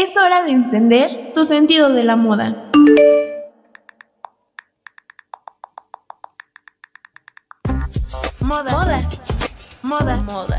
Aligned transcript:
Es 0.00 0.16
hora 0.16 0.44
de 0.44 0.52
encender 0.52 1.32
tu 1.34 1.44
sentido 1.44 1.88
de 1.88 2.04
la 2.04 2.14
moda. 2.14 2.70
Moda. 8.38 8.70
Moda. 8.70 9.08
Moda. 9.82 10.16
Moda. 10.18 10.58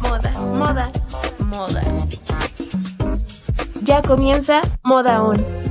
Moda. 0.00 0.30
Moda. 0.40 0.90
Moda. 1.38 1.82
Ya 3.82 4.02
comienza 4.02 4.60
Moda 4.82 5.22
On. 5.22 5.65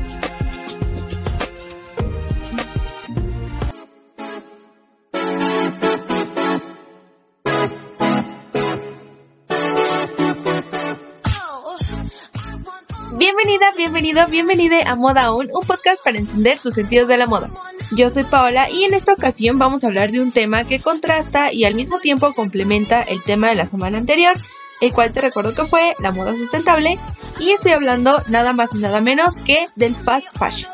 Bienvenida, 13.26 13.72
bienvenido, 13.76 14.28
bienvenida 14.28 14.84
a 14.86 14.96
Moda 14.96 15.34
On, 15.34 15.48
un 15.52 15.66
podcast 15.66 16.04
para 16.04 16.20
encender 16.20 16.60
tus 16.60 16.76
sentidos 16.76 17.08
de 17.08 17.18
la 17.18 17.26
moda. 17.26 17.50
Yo 17.98 18.12
soy 18.12 18.24
Paola 18.24 18.70
y 18.70 18.84
en 18.84 18.94
esta 18.94 19.14
ocasión 19.14 19.58
vamos 19.58 19.84
a 19.84 19.88
hablar 19.88 20.12
de 20.12 20.22
un 20.22 20.32
tema 20.32 20.64
que 20.64 20.80
contrasta 20.80 21.52
y 21.52 21.64
al 21.64 21.74
mismo 21.74 22.00
tiempo 22.00 22.36
complementa 22.36 23.02
el 23.02 23.24
tema 23.24 23.50
de 23.50 23.56
la 23.56 23.66
semana 23.66 23.98
anterior, 23.98 24.38
el 24.80 24.94
cual 24.94 25.12
te 25.12 25.22
recuerdo 25.22 25.56
que 25.56 25.66
fue 25.66 25.96
la 25.98 26.12
moda 26.12 26.38
sustentable, 26.38 27.00
y 27.40 27.50
estoy 27.50 27.72
hablando 27.72 28.22
nada 28.28 28.54
más 28.54 28.76
y 28.76 28.78
nada 28.78 29.02
menos 29.02 29.40
que 29.40 29.70
del 29.76 29.96
fast 29.96 30.28
fashion. 30.38 30.72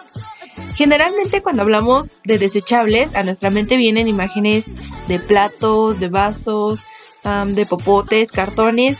Generalmente 0.75 1.41
cuando 1.41 1.61
hablamos 1.61 2.17
de 2.25 2.37
desechables, 2.37 3.15
a 3.15 3.23
nuestra 3.23 3.49
mente 3.49 3.77
vienen 3.77 4.09
imágenes 4.09 4.65
de 5.07 5.19
platos, 5.19 5.99
de 5.99 6.09
vasos, 6.09 6.85
de 7.23 7.65
popotes, 7.65 8.33
cartones, 8.33 8.97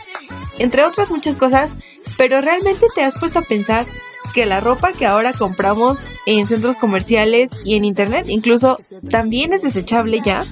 entre 0.58 0.86
otras 0.86 1.12
muchas 1.12 1.36
cosas, 1.36 1.74
pero 2.18 2.42
realmente 2.42 2.86
te 2.96 3.04
has 3.04 3.18
puesto 3.18 3.40
a 3.40 3.44
pensar 3.44 3.86
que 4.34 4.46
la 4.46 4.60
ropa 4.60 4.94
que 4.94 5.06
ahora 5.06 5.34
compramos 5.34 6.08
en 6.26 6.48
centros 6.48 6.78
comerciales 6.78 7.52
y 7.66 7.76
en 7.76 7.86
internet 7.86 8.26
incluso 8.30 8.78
también 9.10 9.54
es 9.54 9.62
desechable 9.62 10.22
ya? 10.24 10.46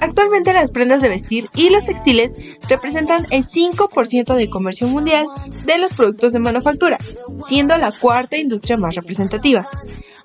Actualmente 0.00 0.52
las 0.52 0.70
prendas 0.70 1.02
de 1.02 1.08
vestir 1.08 1.50
y 1.54 1.70
los 1.70 1.84
textiles 1.84 2.32
representan 2.68 3.26
el 3.30 3.44
5% 3.44 4.34
de 4.34 4.50
comercio 4.50 4.86
mundial 4.86 5.26
de 5.64 5.78
los 5.78 5.94
productos 5.94 6.32
de 6.32 6.40
manufactura, 6.40 6.98
siendo 7.46 7.76
la 7.78 7.92
cuarta 7.92 8.36
industria 8.36 8.76
más 8.76 8.94
representativa. 8.94 9.68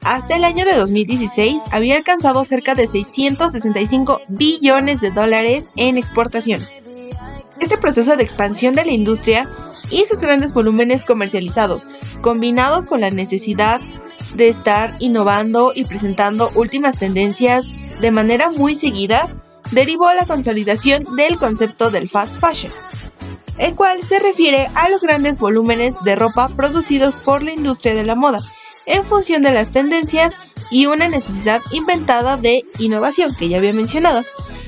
Hasta 0.03 0.35
el 0.35 0.43
año 0.43 0.65
de 0.65 0.75
2016 0.75 1.61
había 1.71 1.95
alcanzado 1.95 2.43
cerca 2.43 2.75
de 2.75 2.87
665 2.87 4.21
billones 4.27 4.99
de 4.99 5.11
dólares 5.11 5.69
en 5.75 5.97
exportaciones. 5.97 6.81
Este 7.59 7.77
proceso 7.77 8.17
de 8.17 8.23
expansión 8.23 8.75
de 8.75 8.83
la 8.83 8.91
industria 8.91 9.47
y 9.93 10.05
sus 10.07 10.19
grandes 10.19 10.53
volúmenes 10.53 11.05
comercializados, 11.05 11.87
combinados 12.21 12.87
con 12.87 13.01
la 13.01 13.11
necesidad 13.11 13.79
de 14.33 14.49
estar 14.49 14.95
innovando 14.99 15.71
y 15.75 15.85
presentando 15.85 16.49
últimas 16.55 16.97
tendencias 16.97 17.67
de 18.01 18.09
manera 18.09 18.49
muy 18.49 18.73
seguida, 18.73 19.29
derivó 19.71 20.07
a 20.07 20.15
la 20.15 20.25
consolidación 20.25 21.15
del 21.15 21.37
concepto 21.37 21.91
del 21.91 22.09
fast 22.09 22.39
fashion, 22.39 22.73
el 23.59 23.75
cual 23.75 24.01
se 24.01 24.17
refiere 24.17 24.69
a 24.73 24.89
los 24.89 25.03
grandes 25.03 25.37
volúmenes 25.37 25.95
de 26.03 26.15
ropa 26.15 26.47
producidos 26.49 27.15
por 27.15 27.43
la 27.43 27.53
industria 27.53 27.93
de 27.93 28.03
la 28.03 28.15
moda, 28.15 28.41
en 28.87 29.03
función 29.03 29.43
de 29.43 29.51
las 29.51 29.69
tendencias 29.69 30.33
y 30.71 30.87
una 30.87 31.07
necesidad 31.07 31.61
inventada 31.71 32.35
de 32.35 32.63
innovación 32.79 33.35
que 33.35 33.47
ya 33.47 33.57
había 33.57 33.73
mencionado, 33.73 34.23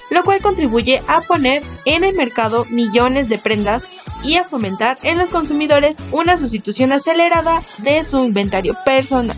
lo 0.09 0.23
cual 0.23 0.41
contribuye 0.41 1.01
a 1.07 1.21
poner 1.21 1.63
en 1.85 2.03
el 2.03 2.15
mercado 2.15 2.65
millones 2.65 3.29
de 3.29 3.37
prendas 3.37 3.85
y 4.23 4.37
a 4.37 4.43
fomentar 4.43 4.97
en 5.03 5.17
los 5.17 5.29
consumidores 5.29 5.97
una 6.11 6.37
sustitución 6.37 6.91
acelerada 6.91 7.63
de 7.79 8.03
su 8.03 8.23
inventario 8.23 8.75
personal. 8.85 9.37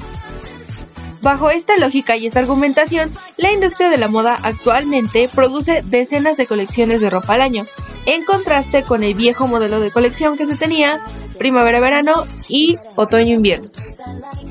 Bajo 1.22 1.50
esta 1.50 1.78
lógica 1.78 2.16
y 2.16 2.28
esta 2.28 2.40
argumentación, 2.40 3.14
la 3.38 3.52
industria 3.52 3.90
de 3.90 3.98
la 3.98 4.08
moda 4.08 4.40
actualmente 4.44 5.28
produce 5.28 5.82
decenas 5.86 6.38
de 6.38 6.48
colecciones 6.48 7.02
de 7.02 7.10
ropa 7.10 7.34
al 7.34 7.42
año, 7.42 7.66
en 8.06 8.24
contraste 8.24 8.84
con 8.84 9.04
el 9.04 9.14
viejo 9.14 9.48
modelo 9.48 9.80
de 9.80 9.92
colección 9.92 10.38
que 10.38 10.46
se 10.46 10.56
tenía 10.56 11.02
primavera-verano 11.38 12.26
y 12.48 12.78
otoño-invierno. 12.96 13.70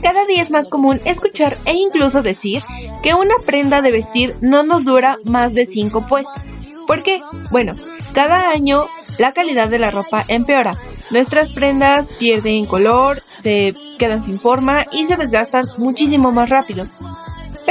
Cada 0.03 0.25
día 0.27 0.43
es 0.43 0.51
más 0.51 0.69
común 0.69 1.01
escuchar 1.05 1.59
e 1.65 1.75
incluso 1.75 2.23
decir 2.23 2.63
que 3.03 3.15
una 3.15 3.35
prenda 3.45 3.83
de 3.83 3.93
vestir 3.93 4.37
no 4.41 4.63
nos 4.63 4.85
dura 4.85 5.19
más 5.25 5.55
de 5.55 5.67
5 5.67 6.07
puestas. 6.07 6.47
¿Por 6.87 7.03
qué? 7.03 7.21
Bueno, 7.51 7.75
cada 8.13 8.51
año 8.51 8.87
la 9.19 9.33
calidad 9.33 9.69
de 9.69 9.79
la 9.79 9.91
ropa 9.91 10.25
empeora. 10.29 10.79
Nuestras 11.11 11.53
prendas 11.53 12.13
pierden 12.13 12.67
color, 12.67 13.23
se 13.33 13.75
quedan 13.99 14.25
sin 14.25 14.39
forma 14.39 14.87
y 14.93 15.07
se 15.07 15.17
desgastan 15.17 15.67
muchísimo 15.79 16.33
más 16.33 16.51
rápido. 16.51 16.87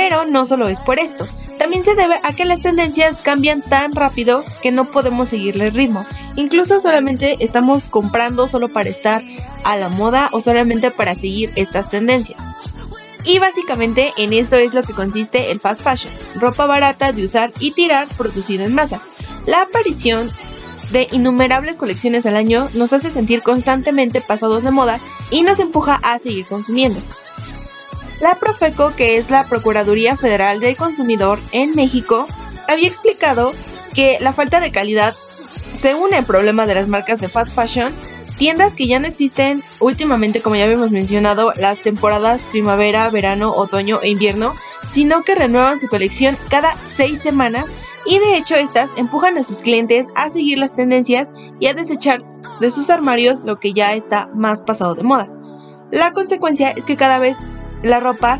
Pero 0.07 0.23
no 0.23 0.45
solo 0.45 0.67
es 0.67 0.81
por 0.81 0.99
esto, 0.99 1.25
también 1.57 1.83
se 1.83 1.95
debe 1.95 2.19
a 2.21 2.31
que 2.33 2.45
las 2.45 2.61
tendencias 2.61 3.17
cambian 3.23 3.63
tan 3.63 3.91
rápido 3.91 4.43
que 4.61 4.71
no 4.71 4.85
podemos 4.85 5.29
seguirle 5.29 5.66
el 5.66 5.73
ritmo. 5.73 6.05
Incluso 6.35 6.79
solamente 6.79 7.38
estamos 7.39 7.88
comprando 7.88 8.47
solo 8.47 8.71
para 8.71 8.88
estar 8.88 9.23
a 9.63 9.75
la 9.77 9.89
moda 9.89 10.29
o 10.31 10.41
solamente 10.41 10.91
para 10.91 11.16
seguir 11.16 11.51
estas 11.55 11.89
tendencias. 11.89 12.39
Y 13.23 13.39
básicamente 13.39 14.13
en 14.16 14.33
esto 14.33 14.57
es 14.57 14.75
lo 14.75 14.83
que 14.83 14.93
consiste 14.93 15.49
el 15.49 15.59
fast 15.59 15.81
fashion, 15.81 16.13
ropa 16.35 16.67
barata 16.67 17.11
de 17.11 17.23
usar 17.23 17.51
y 17.59 17.72
tirar 17.72 18.07
producida 18.16 18.66
en 18.66 18.75
masa. 18.75 19.01
La 19.47 19.63
aparición 19.63 20.29
de 20.91 21.07
innumerables 21.13 21.79
colecciones 21.79 22.27
al 22.27 22.35
año 22.35 22.69
nos 22.75 22.93
hace 22.93 23.09
sentir 23.09 23.41
constantemente 23.41 24.22
pasados 24.22 24.61
de 24.61 24.69
moda 24.69 24.99
y 25.31 25.41
nos 25.41 25.57
empuja 25.57 25.99
a 26.03 26.19
seguir 26.19 26.45
consumiendo. 26.45 27.01
La 28.25 28.39
Profeco, 28.39 28.91
que 28.95 29.17
es 29.17 29.29
la 29.29 29.43
Procuraduría 29.43 30.17
Federal 30.17 30.59
del 30.59 30.75
Consumidor 30.75 31.39
en 31.51 31.75
México, 31.75 32.25
había 32.67 32.87
explicado 32.87 33.53
que 33.93 34.17
la 34.19 34.33
falta 34.33 34.59
de 34.59 34.71
calidad 34.71 35.15
se 35.73 35.93
une 35.93 36.15
al 36.15 36.25
problema 36.25 36.65
de 36.65 36.73
las 36.73 36.87
marcas 36.87 37.19
de 37.19 37.29
fast 37.29 37.53
fashion, 37.53 37.93
tiendas 38.39 38.73
que 38.73 38.87
ya 38.87 38.99
no 38.99 39.05
existen 39.05 39.63
últimamente, 39.79 40.41
como 40.41 40.55
ya 40.55 40.63
habíamos 40.63 40.89
mencionado, 40.89 41.53
las 41.55 41.83
temporadas 41.83 42.45
primavera, 42.45 43.07
verano, 43.11 43.53
otoño 43.53 43.99
e 44.01 44.09
invierno, 44.09 44.55
sino 44.87 45.21
que 45.21 45.35
renuevan 45.35 45.79
su 45.79 45.87
colección 45.87 46.35
cada 46.49 46.81
seis 46.81 47.21
semanas 47.21 47.65
y 48.07 48.17
de 48.17 48.37
hecho 48.37 48.55
estas 48.55 48.89
empujan 48.97 49.37
a 49.37 49.43
sus 49.43 49.59
clientes 49.59 50.07
a 50.15 50.31
seguir 50.31 50.57
las 50.57 50.75
tendencias 50.75 51.31
y 51.59 51.67
a 51.67 51.75
desechar 51.75 52.23
de 52.59 52.71
sus 52.71 52.89
armarios 52.89 53.43
lo 53.45 53.59
que 53.59 53.71
ya 53.71 53.93
está 53.93 54.31
más 54.33 54.63
pasado 54.63 54.95
de 54.95 55.03
moda. 55.03 55.29
La 55.91 56.11
consecuencia 56.11 56.71
es 56.71 56.85
que 56.85 56.97
cada 56.97 57.19
vez 57.19 57.37
la 57.83 57.99
ropa 57.99 58.39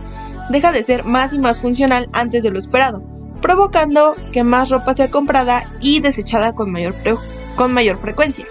deja 0.50 0.72
de 0.72 0.84
ser 0.84 1.03
más 1.03 1.34
y 1.34 1.40
más 1.40 1.62
funcional 1.62 2.09
antes 2.13 2.44
de 2.44 2.51
lo 2.51 2.59
esperado, 2.59 3.03
provocando 3.41 4.16
que 4.31 4.44
más 4.44 4.69
ropa 4.69 4.94
sea 4.94 5.09
comprada 5.09 5.69
y 5.79 6.00
desechada 6.00 6.53
con 6.53 6.72
mayor, 6.72 6.96
con 7.56 7.73
mayor 7.73 7.97
frecuencia. 7.97 8.46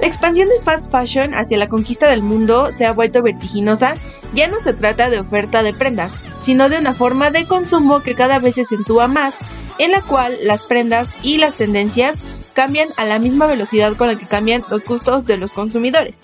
La 0.00 0.06
expansión 0.06 0.48
del 0.48 0.62
fast 0.62 0.90
fashion 0.90 1.34
hacia 1.34 1.58
la 1.58 1.68
conquista 1.68 2.08
del 2.08 2.22
mundo 2.22 2.72
se 2.72 2.86
ha 2.86 2.92
vuelto 2.92 3.22
vertiginosa, 3.22 3.96
ya 4.32 4.48
no 4.48 4.58
se 4.58 4.72
trata 4.72 5.10
de 5.10 5.18
oferta 5.18 5.62
de 5.62 5.74
prendas, 5.74 6.14
sino 6.40 6.70
de 6.70 6.78
una 6.78 6.94
forma 6.94 7.30
de 7.30 7.46
consumo 7.46 8.02
que 8.02 8.14
cada 8.14 8.38
vez 8.38 8.54
se 8.54 8.62
acentúa 8.62 9.08
más, 9.08 9.34
en 9.78 9.92
la 9.92 10.00
cual 10.00 10.36
las 10.42 10.62
prendas 10.64 11.08
y 11.22 11.36
las 11.36 11.54
tendencias 11.54 12.22
cambian 12.54 12.88
a 12.96 13.04
la 13.04 13.18
misma 13.18 13.46
velocidad 13.46 13.94
con 13.94 14.08
la 14.08 14.16
que 14.16 14.26
cambian 14.26 14.64
los 14.70 14.86
gustos 14.86 15.26
de 15.26 15.36
los 15.36 15.52
consumidores. 15.52 16.22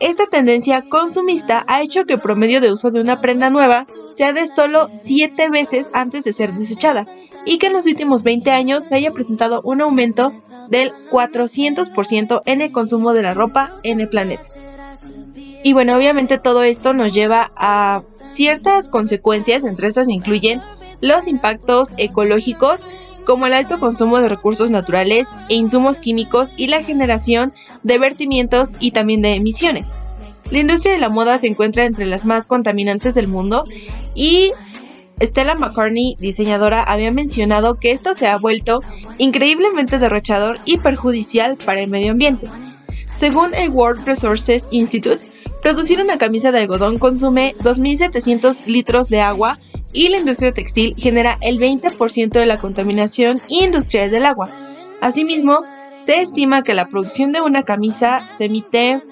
Esta 0.00 0.26
tendencia 0.26 0.82
consumista 0.82 1.64
ha 1.66 1.82
hecho 1.82 2.04
que 2.04 2.14
el 2.14 2.20
promedio 2.20 2.60
de 2.60 2.72
uso 2.72 2.90
de 2.90 3.00
una 3.00 3.20
prenda 3.20 3.50
nueva 3.50 3.86
sea 4.14 4.32
de 4.32 4.46
solo 4.46 4.88
7 4.92 5.50
veces 5.50 5.90
antes 5.92 6.24
de 6.24 6.32
ser 6.32 6.54
desechada 6.54 7.06
y 7.44 7.58
que 7.58 7.66
en 7.66 7.72
los 7.72 7.86
últimos 7.86 8.22
20 8.22 8.50
años 8.50 8.84
se 8.84 8.94
haya 8.94 9.12
presentado 9.12 9.60
un 9.62 9.80
aumento 9.80 10.32
del 10.68 10.92
400% 11.10 12.42
en 12.44 12.60
el 12.60 12.70
consumo 12.70 13.12
de 13.12 13.22
la 13.22 13.34
ropa 13.34 13.76
en 13.82 14.00
el 14.00 14.08
planeta. 14.08 14.44
Y 15.64 15.72
bueno, 15.72 15.96
obviamente 15.96 16.38
todo 16.38 16.62
esto 16.62 16.92
nos 16.92 17.12
lleva 17.12 17.50
a 17.56 18.02
ciertas 18.26 18.88
consecuencias, 18.88 19.64
entre 19.64 19.88
estas 19.88 20.08
incluyen 20.08 20.62
los 21.00 21.26
impactos 21.26 21.94
ecológicos, 21.96 22.88
como 23.28 23.46
el 23.46 23.52
alto 23.52 23.78
consumo 23.78 24.20
de 24.20 24.30
recursos 24.30 24.70
naturales 24.70 25.28
e 25.50 25.54
insumos 25.54 26.00
químicos 26.00 26.48
y 26.56 26.68
la 26.68 26.82
generación 26.82 27.52
de 27.82 27.98
vertimientos 27.98 28.78
y 28.80 28.92
también 28.92 29.20
de 29.20 29.34
emisiones. 29.34 29.92
La 30.50 30.60
industria 30.60 30.94
de 30.94 30.98
la 30.98 31.10
moda 31.10 31.36
se 31.36 31.46
encuentra 31.46 31.84
entre 31.84 32.06
las 32.06 32.24
más 32.24 32.46
contaminantes 32.46 33.14
del 33.14 33.28
mundo 33.28 33.66
y 34.14 34.52
Stella 35.20 35.56
McCartney, 35.56 36.16
diseñadora, 36.18 36.82
había 36.82 37.12
mencionado 37.12 37.74
que 37.74 37.90
esto 37.90 38.14
se 38.14 38.26
ha 38.26 38.38
vuelto 38.38 38.80
increíblemente 39.18 39.98
derrochador 39.98 40.58
y 40.64 40.78
perjudicial 40.78 41.58
para 41.58 41.82
el 41.82 41.90
medio 41.90 42.12
ambiente. 42.12 42.48
Según 43.14 43.52
el 43.54 43.68
World 43.68 44.06
Resources 44.06 44.68
Institute, 44.70 45.20
producir 45.60 46.00
una 46.00 46.16
camisa 46.16 46.50
de 46.50 46.60
algodón 46.60 46.98
consume 46.98 47.54
2.700 47.58 48.64
litros 48.64 49.10
de 49.10 49.20
agua 49.20 49.58
y 49.92 50.08
la 50.08 50.18
industria 50.18 50.52
textil 50.52 50.94
genera 50.96 51.38
el 51.40 51.58
20% 51.58 52.30
de 52.30 52.46
la 52.46 52.58
contaminación 52.58 53.40
industrial 53.48 54.10
del 54.10 54.26
agua. 54.26 54.50
Asimismo, 55.00 55.62
se 56.02 56.20
estima 56.20 56.62
que 56.62 56.74
la 56.74 56.88
producción 56.88 57.32
de 57.32 57.40
una 57.40 57.62
camisa 57.62 58.28
se 58.34 58.46
emite 58.46 59.02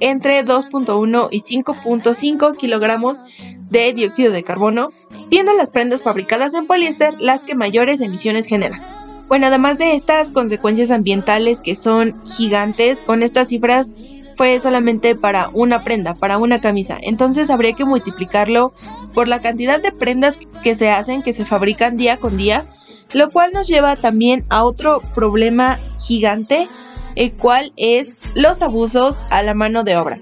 entre 0.00 0.44
2.1 0.44 1.28
y 1.30 1.40
5.5 1.40 2.56
kilogramos 2.56 3.24
de 3.70 3.92
dióxido 3.92 4.32
de 4.32 4.42
carbono, 4.42 4.90
siendo 5.28 5.52
las 5.54 5.70
prendas 5.70 6.02
fabricadas 6.02 6.54
en 6.54 6.66
poliéster 6.66 7.14
las 7.20 7.44
que 7.44 7.54
mayores 7.54 8.00
emisiones 8.00 8.46
generan. 8.46 8.82
Bueno, 9.28 9.46
además 9.46 9.78
de 9.78 9.94
estas 9.94 10.30
consecuencias 10.30 10.90
ambientales 10.90 11.60
que 11.60 11.74
son 11.74 12.22
gigantes, 12.26 13.02
con 13.02 13.22
estas 13.22 13.48
cifras 13.48 13.92
fue 14.36 14.58
solamente 14.58 15.14
para 15.14 15.50
una 15.52 15.84
prenda, 15.84 16.14
para 16.14 16.38
una 16.38 16.60
camisa. 16.60 16.98
Entonces 17.00 17.50
habría 17.50 17.72
que 17.72 17.84
multiplicarlo 17.84 18.72
por 19.12 19.28
la 19.28 19.40
cantidad 19.40 19.80
de 19.80 19.92
prendas 19.92 20.38
que 20.62 20.74
se 20.74 20.90
hacen, 20.90 21.22
que 21.22 21.32
se 21.32 21.44
fabrican 21.44 21.96
día 21.96 22.18
con 22.18 22.36
día, 22.36 22.66
lo 23.12 23.30
cual 23.30 23.52
nos 23.52 23.68
lleva 23.68 23.96
también 23.96 24.44
a 24.48 24.64
otro 24.64 25.00
problema 25.14 25.78
gigante, 26.00 26.68
el 27.14 27.32
cual 27.32 27.72
es 27.76 28.18
los 28.34 28.62
abusos 28.62 29.22
a 29.30 29.42
la 29.42 29.54
mano 29.54 29.84
de 29.84 29.96
obra. 29.96 30.18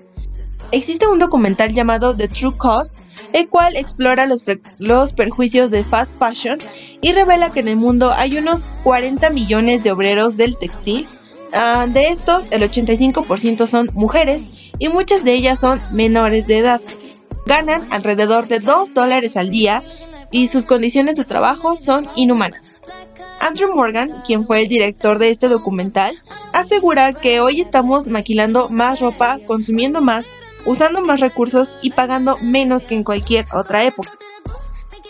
Existe 0.73 1.07
un 1.07 1.19
documental 1.19 1.73
llamado 1.73 2.17
The 2.17 2.29
True 2.29 2.57
Cost, 2.57 2.97
el 3.33 3.49
cual 3.49 3.77
explora 3.77 4.27
los, 4.27 4.45
los, 4.79 5.13
perjuicios 5.13 5.71
de 5.71 5.85
fast 5.85 6.15
fashion 6.19 6.59
y 7.01 7.13
revela 7.13 7.51
que 7.53 7.61
en 7.61 7.69
el 7.69 7.77
mundo 7.77 8.13
hay 8.13 8.37
unos 8.37 8.69
40 8.85 9.31
millones 9.31 9.83
de 9.83 9.93
obreros 9.93 10.37
del 10.37 10.57
textil 10.57 11.07
Ah, 11.55 11.87
de 11.87 12.09
estos, 12.09 12.51
el 12.51 12.63
85% 12.63 13.67
son 13.67 13.91
mujeres 13.93 14.47
y 14.79 14.89
muchas 14.89 15.23
de 15.23 15.33
ellas 15.33 15.61
son 15.61 15.83
menores 15.93 16.47
de 16.47 16.59
edad. 16.59 16.81
Ganan 17.45 17.89
alrededor 17.93 18.49
de 18.49 18.59
2 18.59 18.95
dólares 18.95 19.37
al 19.37 19.51
día 19.51 19.83
y 20.31 20.47
sus 20.47 20.65
condiciones 20.65 21.17
de 21.17 21.25
trabajo 21.25 21.77
son 21.77 22.09
inhumanas. 22.17 22.81
Andrew 23.41 23.75
Morgan, 23.75 24.23
quien 24.25 24.45
fue 24.45 24.63
el 24.63 24.69
director 24.69 25.19
de 25.19 25.31
este 25.31 25.49
documental, 25.49 26.17
asegura 26.55 27.13
que 27.13 27.41
hoy 27.41 27.61
estamos 27.61 28.09
maquilando 28.09 28.71
más 28.71 29.01
ropa, 29.01 29.39
consumiendo 29.47 30.01
más, 30.01 30.27
usando 30.65 31.03
más 31.03 31.21
recursos 31.21 31.77
y 31.83 31.91
pagando 31.91 32.39
menos 32.39 32.85
que 32.85 32.95
en 32.95 33.05
cualquier 33.05 33.45
otra 33.53 33.85
época. 33.85 34.13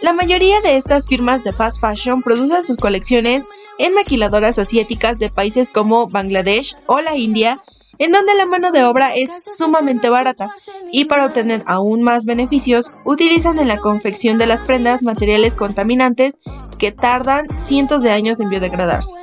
La 0.00 0.12
mayoría 0.12 0.60
de 0.62 0.76
estas 0.76 1.06
firmas 1.06 1.44
de 1.44 1.52
fast 1.52 1.80
fashion 1.80 2.22
producen 2.22 2.64
sus 2.64 2.78
colecciones 2.78 3.44
en 3.78 3.94
maquiladoras 3.94 4.58
asiáticas 4.58 5.18
de 5.18 5.30
países 5.30 5.70
como 5.70 6.08
Bangladesh 6.08 6.76
o 6.86 7.00
la 7.00 7.16
India, 7.16 7.62
en 7.98 8.12
donde 8.12 8.34
la 8.34 8.46
mano 8.46 8.72
de 8.72 8.84
obra 8.84 9.14
es 9.14 9.30
sumamente 9.56 10.08
barata 10.08 10.54
y 10.90 11.04
para 11.04 11.26
obtener 11.26 11.62
aún 11.66 12.02
más 12.02 12.24
beneficios 12.24 12.92
utilizan 13.04 13.58
en 13.58 13.68
la 13.68 13.76
confección 13.76 14.38
de 14.38 14.46
las 14.46 14.62
prendas 14.62 15.02
materiales 15.02 15.54
contaminantes 15.54 16.38
que 16.78 16.92
tardan 16.92 17.46
cientos 17.58 18.02
de 18.02 18.10
años 18.10 18.40
en 18.40 18.48
biodegradarse. 18.48 19.14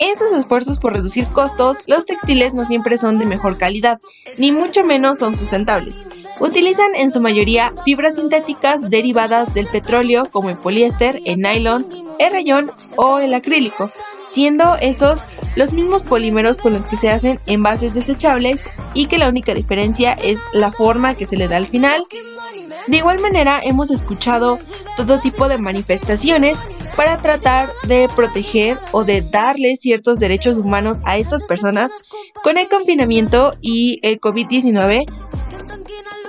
En 0.00 0.14
sus 0.14 0.30
esfuerzos 0.32 0.78
por 0.78 0.92
reducir 0.92 1.28
costos, 1.32 1.78
los 1.88 2.04
textiles 2.04 2.54
no 2.54 2.64
siempre 2.64 2.96
son 2.96 3.18
de 3.18 3.26
mejor 3.26 3.58
calidad, 3.58 3.98
ni 4.36 4.52
mucho 4.52 4.84
menos 4.84 5.18
son 5.18 5.34
sustentables. 5.34 5.98
Utilizan 6.40 6.94
en 6.94 7.10
su 7.10 7.20
mayoría 7.20 7.72
fibras 7.84 8.14
sintéticas 8.14 8.88
derivadas 8.88 9.52
del 9.54 9.66
petróleo 9.66 10.28
como 10.30 10.50
el 10.50 10.56
poliéster, 10.56 11.20
el 11.24 11.40
nylon, 11.40 11.86
el 12.18 12.32
rayón 12.32 12.70
o 12.96 13.18
el 13.18 13.34
acrílico, 13.34 13.90
siendo 14.26 14.76
esos 14.76 15.26
los 15.56 15.72
mismos 15.72 16.02
polímeros 16.02 16.60
con 16.60 16.72
los 16.72 16.86
que 16.86 16.96
se 16.96 17.10
hacen 17.10 17.40
envases 17.46 17.94
desechables 17.94 18.62
y 18.94 19.06
que 19.06 19.18
la 19.18 19.28
única 19.28 19.54
diferencia 19.54 20.12
es 20.12 20.38
la 20.52 20.70
forma 20.70 21.14
que 21.14 21.26
se 21.26 21.36
le 21.36 21.48
da 21.48 21.56
al 21.56 21.66
final. 21.66 22.04
De 22.86 22.96
igual 22.96 23.18
manera 23.18 23.60
hemos 23.62 23.90
escuchado 23.90 24.58
todo 24.96 25.20
tipo 25.20 25.48
de 25.48 25.58
manifestaciones 25.58 26.58
para 26.96 27.18
tratar 27.18 27.72
de 27.86 28.08
proteger 28.14 28.78
o 28.92 29.04
de 29.04 29.20
darle 29.20 29.76
ciertos 29.76 30.18
derechos 30.18 30.58
humanos 30.58 31.00
a 31.04 31.18
estas 31.18 31.44
personas 31.44 31.90
con 32.42 32.58
el 32.58 32.68
confinamiento 32.68 33.52
y 33.60 34.00
el 34.02 34.20
COVID-19 34.20 35.04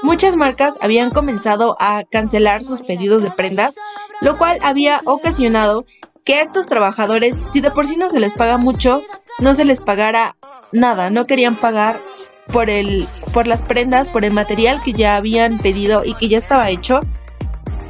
muchas 0.04 0.36
marcas 0.36 0.78
habían 0.82 1.12
comenzado 1.12 1.76
a 1.80 2.04
cancelar 2.10 2.64
sus 2.64 2.82
pedidos 2.82 3.24
de 3.24 3.32
prendas, 3.32 3.76
lo 4.22 4.38
cual 4.38 4.60
había 4.64 5.02
ocasionado 5.06 5.86
que 6.24 6.36
a 6.36 6.42
estos 6.42 6.68
trabajadores, 6.68 7.36
si 7.52 7.62
de 7.62 7.72
por 7.72 7.88
sí 7.88 7.96
no 7.98 8.10
se 8.10 8.20
les 8.20 8.34
paga 8.34 8.58
mucho, 8.58 9.02
no 9.40 9.56
se 9.56 9.66
les 9.66 9.82
pagara 9.82 10.36
nada, 10.72 11.10
no 11.10 11.26
querían 11.26 11.60
pagar 11.60 12.00
por 12.52 12.70
el 12.70 13.08
por 13.34 13.48
las 13.48 13.62
prendas, 13.62 14.10
por 14.10 14.26
el 14.26 14.34
material 14.34 14.82
que 14.84 14.94
ya 14.94 15.16
habían 15.16 15.60
pedido 15.60 16.04
y 16.04 16.14
que 16.16 16.28
ya 16.28 16.38
estaba 16.38 16.70
hecho. 16.70 17.02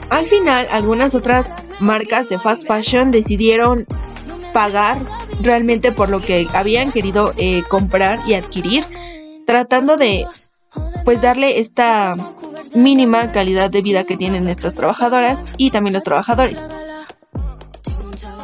Al 0.10 0.28
final, 0.28 0.68
algunas 0.72 1.16
otras 1.16 1.56
marcas 1.80 2.28
de 2.30 2.40
fast 2.40 2.68
fashion 2.68 3.12
decidieron 3.12 3.86
pagar 4.54 5.06
realmente 5.42 5.92
por 5.92 6.10
lo 6.10 6.20
que 6.20 6.48
habían 6.54 6.92
querido 6.92 7.34
eh, 7.38 7.64
comprar 7.70 8.20
y 8.28 8.34
adquirir, 8.34 8.84
tratando 9.46 9.98
de 9.98 10.26
pues 11.10 11.24
darle 11.24 11.60
esta 11.60 12.16
mínima 12.76 13.32
calidad 13.32 13.72
de 13.72 13.82
vida 13.82 14.04
que 14.04 14.16
tienen 14.16 14.48
estas 14.48 14.76
trabajadoras 14.76 15.44
y 15.58 15.72
también 15.72 15.96
los 15.96 16.04
trabajadores. 16.04 16.70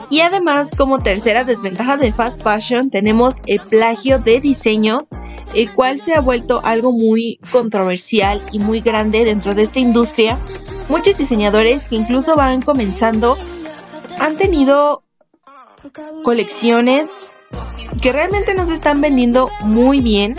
Y 0.10 0.22
además, 0.22 0.72
como 0.76 0.98
tercera 1.04 1.44
desventaja 1.44 1.96
de 1.96 2.12
fast 2.12 2.42
fashion, 2.42 2.90
tenemos 2.90 3.36
el 3.46 3.60
plagio 3.60 4.18
de 4.18 4.40
diseños, 4.40 5.12
el 5.54 5.72
cual 5.76 6.00
se 6.00 6.16
ha 6.16 6.22
vuelto 6.22 6.60
algo 6.64 6.92
muy 6.92 7.40
controversial 7.52 8.44
y 8.52 8.58
muy 8.58 8.82
grande 8.82 9.26
dentro 9.26 9.54
de 9.54 9.62
esta 9.62 9.78
industria. 9.78 10.44
Muchos 10.90 11.20
diseñadores 11.20 11.86
que 11.86 11.98
incluso 11.98 12.36
van 12.36 12.64
comenzando 12.64 13.38
han 14.18 14.38
tenido 14.38 15.04
colecciones 16.24 17.16
que 18.02 18.12
realmente 18.12 18.56
nos 18.56 18.72
están 18.72 19.02
vendiendo 19.02 19.52
muy 19.62 20.02
bien 20.02 20.36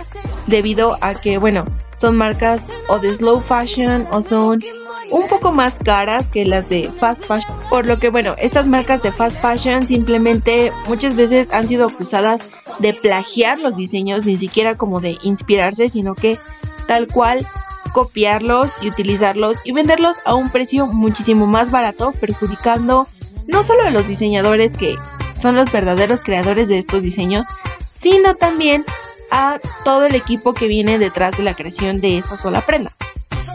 debido 0.48 0.96
a 1.00 1.20
que, 1.20 1.38
bueno, 1.38 1.64
son 1.96 2.16
marcas 2.16 2.68
o 2.88 2.98
de 2.98 3.12
slow 3.12 3.40
fashion 3.40 4.06
o 4.12 4.22
son 4.22 4.62
un 5.10 5.26
poco 5.26 5.52
más 5.52 5.78
caras 5.78 6.28
que 6.28 6.44
las 6.44 6.68
de 6.68 6.92
fast 6.92 7.24
fashion. 7.26 7.56
Por 7.70 7.86
lo 7.86 7.98
que 7.98 8.10
bueno, 8.10 8.34
estas 8.38 8.68
marcas 8.68 9.02
de 9.02 9.12
fast 9.12 9.40
fashion 9.40 9.86
simplemente 9.86 10.72
muchas 10.86 11.14
veces 11.14 11.52
han 11.52 11.66
sido 11.66 11.86
acusadas 11.86 12.42
de 12.78 12.92
plagiar 12.92 13.58
los 13.58 13.76
diseños, 13.76 14.24
ni 14.24 14.38
siquiera 14.38 14.76
como 14.76 15.00
de 15.00 15.16
inspirarse, 15.22 15.88
sino 15.88 16.14
que 16.14 16.38
tal 16.86 17.06
cual 17.06 17.44
copiarlos 17.92 18.74
y 18.82 18.88
utilizarlos 18.88 19.58
y 19.64 19.72
venderlos 19.72 20.16
a 20.24 20.34
un 20.34 20.50
precio 20.50 20.86
muchísimo 20.86 21.46
más 21.46 21.70
barato, 21.70 22.12
perjudicando 22.20 23.06
no 23.46 23.62
solo 23.62 23.84
a 23.84 23.90
los 23.90 24.06
diseñadores 24.06 24.76
que 24.76 24.96
son 25.34 25.54
los 25.54 25.70
verdaderos 25.72 26.22
creadores 26.22 26.68
de 26.68 26.78
estos 26.78 27.02
diseños, 27.02 27.46
sino 27.94 28.34
también 28.34 28.84
a 29.30 29.60
todo 29.84 30.06
el 30.06 30.14
equipo 30.14 30.54
que 30.54 30.68
viene 30.68 30.98
detrás 30.98 31.36
de 31.36 31.42
la 31.42 31.54
creación 31.54 32.00
de 32.00 32.18
esa 32.18 32.36
sola 32.36 32.64
prenda. 32.66 32.92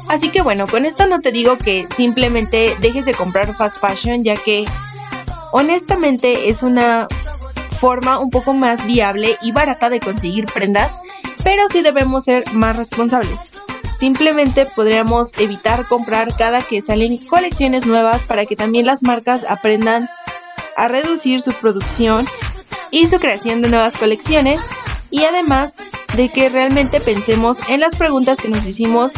Así 0.09 0.29
que 0.29 0.41
bueno, 0.41 0.67
con 0.67 0.85
esto 0.85 1.07
no 1.07 1.21
te 1.21 1.31
digo 1.31 1.57
que 1.57 1.87
simplemente 1.95 2.75
dejes 2.81 3.05
de 3.05 3.13
comprar 3.13 3.55
fast 3.55 3.79
fashion, 3.79 4.23
ya 4.23 4.35
que 4.35 4.65
honestamente 5.51 6.49
es 6.49 6.63
una 6.63 7.07
forma 7.79 8.19
un 8.19 8.29
poco 8.29 8.53
más 8.53 8.85
viable 8.85 9.37
y 9.41 9.51
barata 9.51 9.89
de 9.89 9.99
conseguir 9.99 10.45
prendas, 10.45 10.93
pero 11.43 11.63
sí 11.71 11.81
debemos 11.81 12.25
ser 12.25 12.51
más 12.51 12.75
responsables. 12.75 13.41
Simplemente 13.97 14.65
podríamos 14.65 15.31
evitar 15.37 15.87
comprar 15.87 16.35
cada 16.35 16.61
que 16.61 16.81
salen 16.81 17.17
colecciones 17.17 17.85
nuevas 17.85 18.23
para 18.23 18.45
que 18.45 18.55
también 18.55 18.85
las 18.85 19.03
marcas 19.03 19.45
aprendan 19.47 20.09
a 20.75 20.87
reducir 20.87 21.41
su 21.41 21.53
producción 21.53 22.27
y 22.89 23.07
su 23.07 23.19
creación 23.19 23.61
de 23.61 23.69
nuevas 23.69 23.95
colecciones 23.95 24.59
y 25.11 25.23
además 25.25 25.75
de 26.15 26.29
que 26.29 26.49
realmente 26.49 26.99
pensemos 26.99 27.59
en 27.69 27.81
las 27.81 27.95
preguntas 27.95 28.39
que 28.39 28.49
nos 28.49 28.65
hicimos 28.65 29.13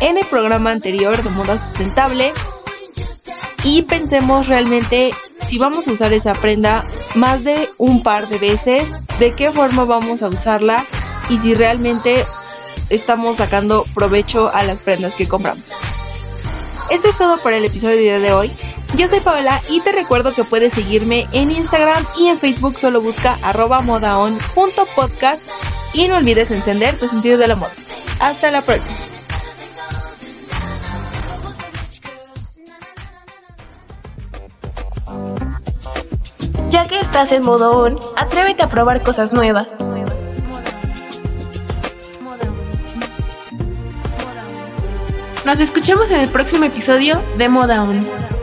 en 0.00 0.18
el 0.18 0.26
programa 0.26 0.70
anterior 0.70 1.22
de 1.22 1.30
moda 1.30 1.58
sustentable 1.58 2.32
y 3.64 3.82
pensemos 3.82 4.48
realmente 4.48 5.12
si 5.44 5.58
vamos 5.58 5.86
a 5.88 5.92
usar 5.92 6.12
esa 6.12 6.34
prenda 6.34 6.84
más 7.14 7.44
de 7.44 7.68
un 7.78 8.02
par 8.02 8.28
de 8.28 8.38
veces, 8.38 8.88
de 9.18 9.34
qué 9.34 9.50
forma 9.50 9.84
vamos 9.84 10.22
a 10.22 10.28
usarla 10.28 10.86
y 11.28 11.38
si 11.38 11.54
realmente 11.54 12.24
estamos 12.90 13.36
sacando 13.36 13.84
provecho 13.94 14.52
a 14.54 14.64
las 14.64 14.80
prendas 14.80 15.14
que 15.14 15.28
compramos. 15.28 15.72
Eso 16.90 17.08
es 17.08 17.16
todo 17.16 17.36
por 17.38 17.52
el 17.52 17.64
episodio 17.64 18.20
de 18.20 18.32
hoy. 18.32 18.52
Yo 18.94 19.08
soy 19.08 19.20
Paola 19.20 19.60
y 19.68 19.80
te 19.80 19.92
recuerdo 19.92 20.32
que 20.32 20.44
puedes 20.44 20.72
seguirme 20.72 21.28
en 21.32 21.50
Instagram 21.50 22.06
y 22.18 22.28
en 22.28 22.38
Facebook 22.38 22.78
solo 22.78 23.00
busca 23.00 23.38
arroba 23.42 23.80
modaon.podcast 23.80 25.42
y 25.92 26.08
no 26.08 26.16
olvides 26.16 26.50
encender 26.50 26.98
tu 26.98 27.08
sentido 27.08 27.36
del 27.36 27.50
amor. 27.50 27.70
Hasta 28.20 28.50
la 28.50 28.62
próxima. 28.62 28.96
Ya 36.70 36.86
que 36.86 36.98
estás 37.00 37.32
en 37.32 37.42
modo 37.42 37.70
on, 37.70 37.98
atrévete 38.16 38.62
a 38.62 38.68
probar 38.68 39.02
cosas 39.02 39.32
nuevas. 39.32 39.82
Nos 45.44 45.60
escuchamos 45.60 46.10
en 46.10 46.20
el 46.20 46.28
próximo 46.28 46.64
episodio 46.64 47.22
de 47.38 47.48
Moda 47.48 47.82
On. 47.82 48.35